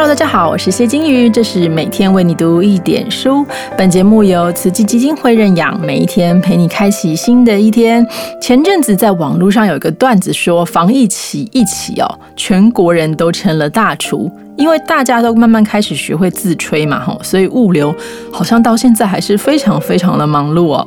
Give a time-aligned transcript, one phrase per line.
[0.00, 3.44] Hello，大家好，我是谢金鱼，这是每天为你读一点书。
[3.76, 8.06] 本节目由慈济基金会认养，每一天陪你开启新的一天。
[8.40, 12.06] 前阵子在网络上有一个段子说，防疫起一起哦，
[12.36, 17.92] 全国人都成了大厨，因为大家都慢慢开始学会自吹嘛，吼，所以物流
[18.32, 20.86] 好像到现在还是非常非常的忙碌哦。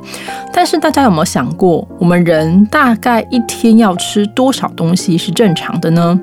[0.53, 6.17] 但是大家有没有想过，我们人大概一天要吃多少东西是正常的呢？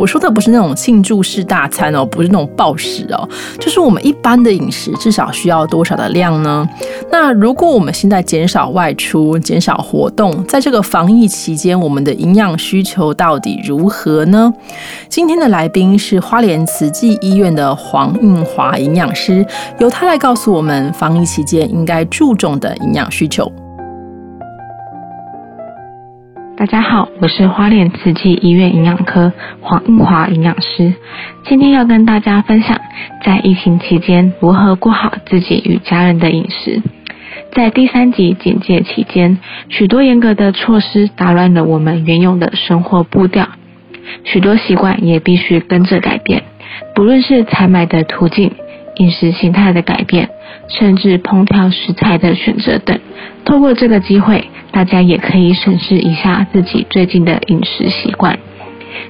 [0.00, 3.28] 我说的不是那种庆祝式大餐哦，不是那种暴食哦，
[3.58, 6.66] 就是我们一般的饮食至少需要多少的量呢？
[7.12, 14.50] 那如果我们现在减少外出、减少活动，在这个防疫期间，我们的营养需求到底如何呢？
[15.10, 19.44] 今天的来宾是花莲慈济医院的黄应华营养师，
[19.80, 23.52] 由他来告诉我们防疫期间应该注重的营养需求。
[26.60, 29.32] 大家好，我是花莲慈济医院营养科
[29.62, 30.92] 黄应华营养师，
[31.42, 32.78] 今天要跟大家分享
[33.24, 36.82] 在疫情期间如何过好自己与家人的饮食。
[37.52, 39.38] 在第三级警戒期间，
[39.70, 43.48] 许多严格的措施打乱了我们原有的生活步调，
[44.24, 46.42] 许多习惯也必须跟着改变，
[46.94, 48.52] 不论是采买的途径、
[48.96, 50.28] 饮食形态的改变，
[50.68, 52.98] 甚至烹调食材的选择等。
[53.44, 54.44] 透过这个机会。
[54.72, 58.38] 大家也可以审视一下自己最近的饮食习惯。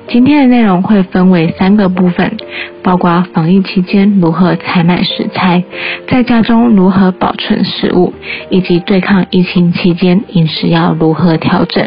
[0.09, 2.34] 今天的内容会分为三个部分，
[2.83, 5.62] 包括防疫期间如何采买食材，
[6.09, 8.15] 在家中如何保存食物，
[8.48, 11.87] 以及对抗疫情期间饮食要如何调整。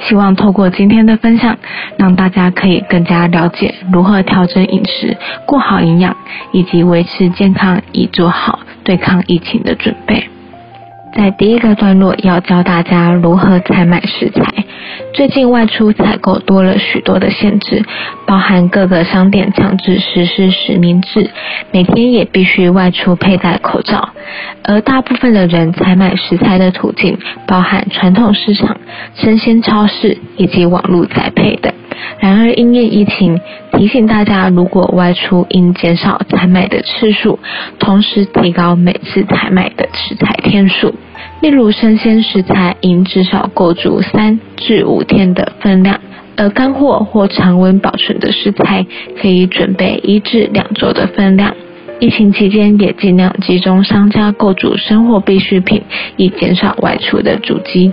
[0.00, 1.56] 希望透过今天的分享，
[1.96, 5.16] 让大家可以更加了解如何调整饮食，
[5.46, 6.16] 过好营养，
[6.52, 10.28] 以及维持健康，以做好对抗疫情的准备。
[11.16, 14.42] 在第一个段落要教大家如何采买食材。
[15.12, 17.84] 最近外出采购多了许多的限制，
[18.26, 21.30] 包含各个商店强制实施实名制，
[21.70, 24.08] 每天也必须外出佩戴口罩。
[24.64, 28.76] 而大部分的人采买食材的途径，包含传统市场、
[29.14, 31.72] 生鲜超市以及网络宅配等。
[32.18, 33.40] 然而，因应疫情，
[33.72, 37.38] 提醒大家，如果外出应减少采买的次数，
[37.78, 40.94] 同时提高每次采买的食材天数。
[41.40, 46.00] 例如，生鲜食材应至少够足三至五天的分量，
[46.36, 48.86] 而干货或常温保存的食材
[49.20, 51.54] 可以准备一至两周的分量。
[52.00, 55.82] 疫情期间，也尽量集中商家购足生活必需品，
[56.16, 57.92] 以减少外出的阻击。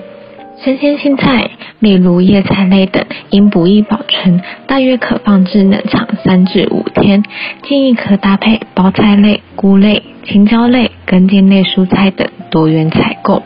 [0.64, 1.50] 生鲜青菜，
[1.80, 7.24] 例如叶菜类等，应不易保存，大约可放置冷藏三至五天。
[7.64, 13.42] 建议可搭配包菜类、菇类、青椒类、根茎类蔬菜等多元采购，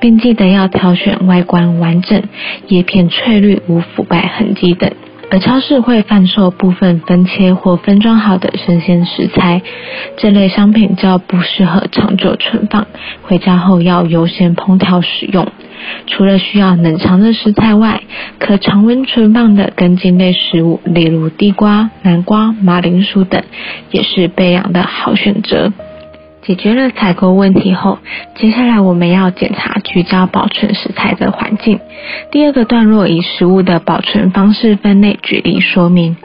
[0.00, 2.22] 并记得要挑选外观完整、
[2.68, 4.90] 叶片翠绿、无腐败痕迹等。
[5.30, 9.62] 而超市会贩售部分分切或分装好的生鲜食材，
[10.18, 12.86] 这类商品较不适合长久存放，
[13.22, 15.46] 回家后要优先烹调使用。
[16.06, 18.02] 除了需要冷藏的食材外，
[18.38, 23.42] 可常温存放的根茎类食物，例如地瓜、南瓜、马铃薯等，
[23.90, 25.72] 也是备养的好选择。
[26.42, 27.98] 解决了采购问题后，
[28.34, 31.80] 接下来我们要检查聚焦保存食材的环境。
[32.30, 36.16] 第二个段落以食物的保存方式分类举例说明。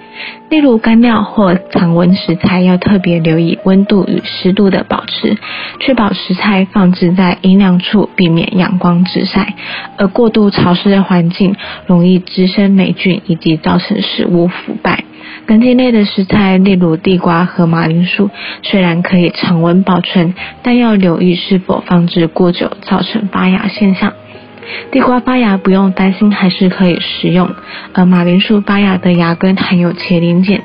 [0.49, 5.37] 例如干料或常温食材，要特别留意温度与湿度的保持，
[5.81, 9.55] 确保食材放置在阴凉处，避免阳光直晒。
[9.97, 11.55] 而过度潮湿的环境，
[11.85, 15.03] 容易滋生霉菌，以及造成食物腐败。
[15.45, 18.29] 根茎类的食材，例如地瓜和马铃薯，
[18.63, 20.33] 虽然可以常温保存，
[20.63, 24.13] 但要留意是否放置过久，造成发芽现象。
[24.91, 27.51] 地瓜发芽不用担心，还是可以食用。
[27.93, 30.61] 而马铃薯发芽的芽根含有茄林碱，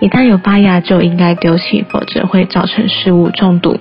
[0.00, 3.78] 一旦有发芽就应该丢弃，否则会造成食物中毒。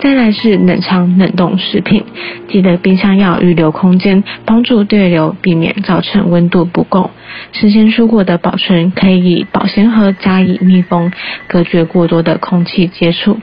[0.00, 2.04] 再来是冷藏冷冻食品，
[2.48, 7.10] 记得冰箱要预留空间，帮助对流，避免造成温度不够。
[7.52, 11.10] 生鲜蔬果的保存可以保鲜盒加以密封，
[11.46, 13.38] 隔绝过多的空气接触。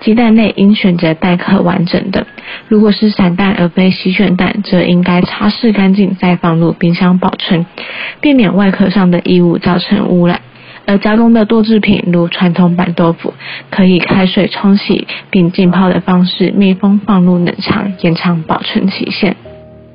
[0.00, 2.26] 鸡蛋类应选择带壳完整的，
[2.68, 7.66] 如果是散蛋而非洗选蛋，则应该擦拭干净再放入冰箱保存，
[8.20, 10.40] 避免外壳上的异物造成污染。
[10.86, 13.34] 而加工的豆制品，如传统板豆腐，
[13.70, 19.36] 可以开水冲洗并浸泡的方式密封放入冷藏，延长保存期限。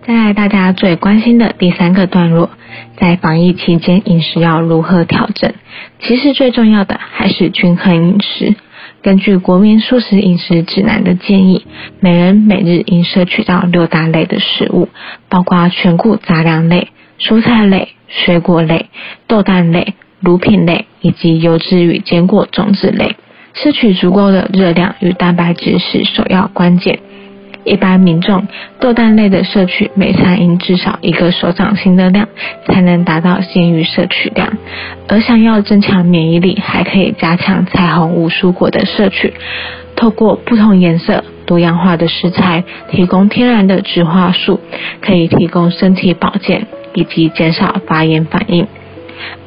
[0.06, 2.50] 再来，大家最关心的第三个段落，
[2.96, 5.54] 在防疫期间饮食要如何调整？
[6.00, 8.56] 其实最重要的还是均衡饮食。
[9.04, 11.66] 根据国民素食饮食指南的建议，
[12.00, 14.88] 每人每日应摄取到六大类的食物，
[15.28, 16.88] 包括全谷杂粮类、
[17.20, 18.88] 蔬菜类、水果类、
[19.28, 19.94] 豆蛋类。
[20.20, 23.16] 乳品类以及油脂与坚果种子类。
[23.54, 27.00] 摄取足够的热量与蛋白质是首要关键。
[27.64, 28.48] 一般民众
[28.80, 32.30] 豆蛋类的摄取每餐应至少一个手掌心的量，
[32.66, 34.54] 才能达到鲜鱼摄取量。
[35.10, 39.34] 而想要增强免疫力，还可以加强彩虹五蔬果的摄取，
[39.98, 44.62] 透过不同颜色、多样化的食材，提供天然的植化素，
[45.02, 48.66] 可以提供身体保健以及减少发炎反应。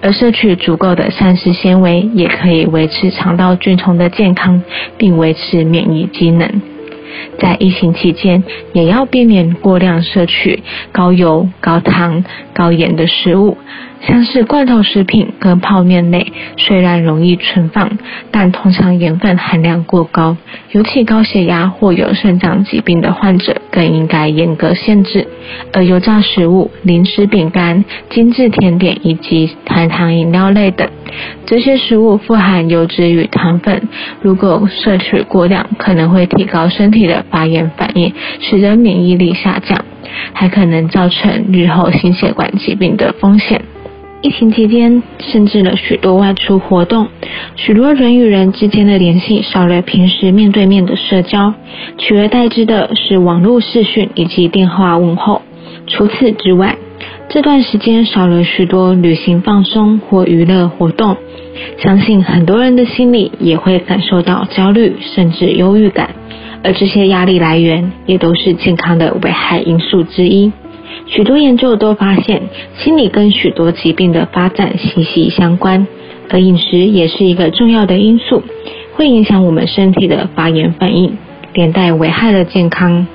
[0.02, 4.62] 而摄取足够的膳食纤维，也可以维持肠道菌虫的健康，
[4.96, 6.62] 并维持免疫机能。
[7.38, 10.62] 在疫情期间，也要避免过量摄取
[10.93, 12.25] 高油、高糖、
[12.55, 13.56] 高盐的食物。
[14.06, 17.99] 像是罐头食品跟泡面类，虽然容易存放，
[18.31, 20.37] 但通常盐分含量过高，
[20.73, 25.26] 尤其高血压或有肾脏疾病的患者更应该严格限制。
[25.73, 30.88] 而油炸食物、零食、饼干、精致甜点以及含糖饮料类等，
[31.44, 33.88] 这些食物富含油脂与糖分，
[34.23, 39.85] 如果摄取过量，可能会提高身体的发炎反应，使得免疫力下降，
[40.32, 43.61] 还可能造成日后心血管疾病的风险。
[44.22, 47.08] 疫情期间，限制了许多外出活动，
[47.56, 51.55] 许多人与人之间的联系少了平时面对面的社交，
[51.96, 55.40] 取而代之的是网络视讯以及电话问候。
[55.87, 56.76] 除此之外，
[57.31, 61.17] 这段时间少了许多旅行放松或娱乐活动，
[61.78, 66.11] 相信很多人的心里也会感受到焦虑甚至忧郁感，
[66.62, 70.52] 而这些压力来源也都是健康的危害因素之一。
[71.11, 72.41] 许多研究都发现，
[72.79, 75.89] 心理跟许多疾病的发展息息相关，
[76.31, 78.45] 而饮食也是一个重要的因素，
[78.95, 81.19] 会影响我们身体的发炎反应，
[81.53, 83.09] 连带危害了健康。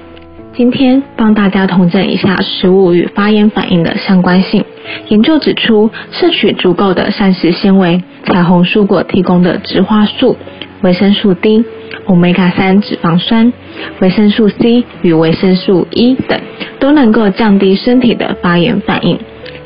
[0.53, 4.65] 今天帮大家统整一下食物与发炎反应的相关性。
[5.07, 10.35] 研究指出，摄取足够的膳食纤维、彩虹蔬果提供的植化素、
[10.81, 11.63] 维生素 D。
[12.07, 13.51] 欧米伽三脂肪酸、
[13.99, 16.39] 维生素 C 与维生素 E 等
[16.85, 19.17] 都能够降低身体的发炎反应。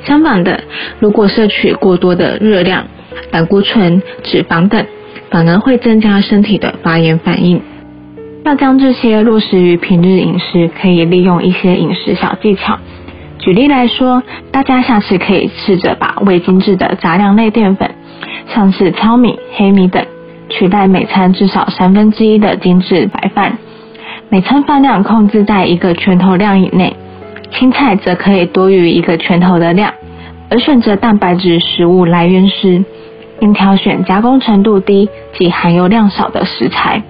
[0.06, 0.64] 相反的，
[1.00, 2.86] 如果摄取过多的热量、
[3.30, 4.86] 胆固醇、脂肪等，
[5.30, 7.62] 反而会增加身体的发炎反应。
[8.46, 12.80] 要将这些落实于平日饮食，可以利用一些饮食小技巧。
[13.38, 17.92] 举例来说，大家下次可以试着把未精制的杂粮类淀粉，
[18.48, 20.02] 像是糙米、黑米等。
[20.48, 23.58] 取代每餐至少三分之一的精致白饭，
[24.30, 26.96] 每餐饭量控制在一个拳头量以内。
[27.52, 29.94] 青菜则可以多于一个拳头的量。
[30.50, 32.84] 而选择蛋白质食物来源时，
[33.40, 35.08] 应挑选加工程度低
[35.38, 37.04] 及含油量少的食材，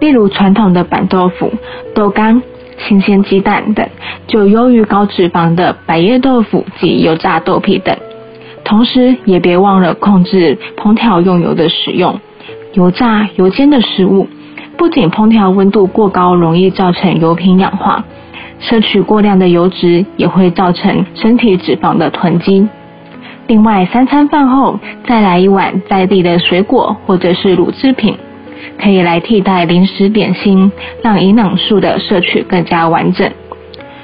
[0.00, 1.52] 例如传统的板豆腐、
[1.94, 2.42] 豆干、
[2.78, 3.86] 新鲜鸡蛋等，
[4.26, 7.94] 就优于高脂肪的百叶豆腐及油炸豆皮等。
[8.64, 12.18] 同时，也别忘了控制烹调用油的使用。
[12.72, 14.26] 油炸、油煎的食物，
[14.76, 18.04] 不仅烹调温度过高，容易造成油品氧化，
[18.60, 22.68] 摄取过量的油脂也会造成身体脂肪的囤积。
[23.46, 28.16] 另外，三餐饭后再来一碗在地的水果或者是乳制品，
[28.80, 30.70] 可以来替代零食点心，
[31.02, 33.28] 让营养素的摄取更加完整。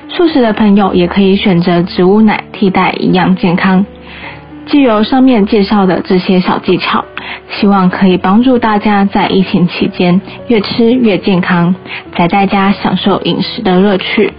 [0.08, 3.84] 素食的朋友也可以选择植物奶替代，一样健康。
[4.66, 7.04] 既由上面介绍的这些小技巧。
[7.48, 11.74] 希望可以帮助大家在疫情期间越吃越健康，
[12.14, 14.32] 宅在家享受饮食的乐趣。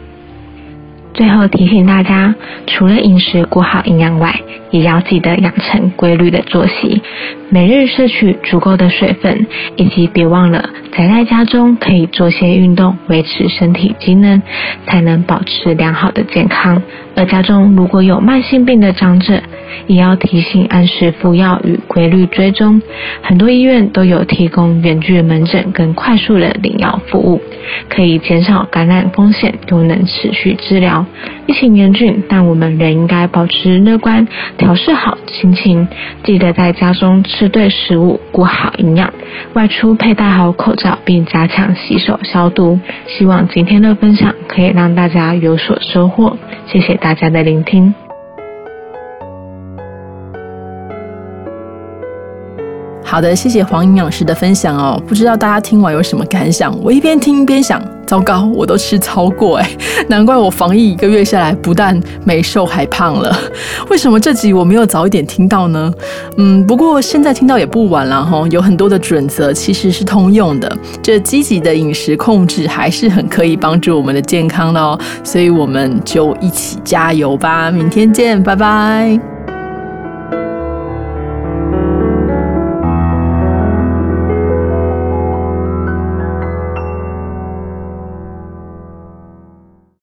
[1.18, 2.36] 最后提醒大家，
[2.68, 7.02] 除了饮食过好营养外，也要记得养成规律的作息，
[7.50, 9.48] 每日摄取足够的水分，
[9.78, 14.40] 以及别忘了宅在家中可以做些运动，维持身体机能，
[14.86, 16.80] 才能保持良好的健康。
[17.16, 19.42] 而家中如果有慢性病的长者，
[19.88, 22.80] 也要提醒按时服药与规律追踪。
[23.24, 27.42] 很多医院都有提供远距门诊跟快速的领药服务，
[27.90, 31.04] 可以减少感染风险，又能持续治疗。
[31.46, 35.88] 疫情严峻，但我们仍应该保持乐观，调试好心情，
[36.24, 39.14] 记得在家中吃对食物，顾好营养，
[39.54, 42.80] 外出佩戴好口罩，并加强洗手消毒。
[43.08, 46.38] 希望今天的分享可以让大家有所收获。
[46.66, 48.07] 谢谢大家的聆听。
[53.10, 55.02] 好的，谢谢黄营养师的分享哦。
[55.08, 56.78] 不知道大家听完有什么感想？
[56.84, 59.70] 我一边听一边想，糟糕，我都吃超过哎，
[60.10, 63.36] 难怪我防疫一个月下来，不但没瘦还胖了。
[63.90, 65.92] 为什么这集我没有早一点听到呢？
[66.36, 68.46] 嗯，不过现在听到也不晚了哈。
[68.52, 75.00] 有很多的准则其实是通用的，这积极的饮食控制还是很可以帮助我们的健康的哦。
[75.24, 79.37] 所以我们就一起加油吧，明天见，拜拜。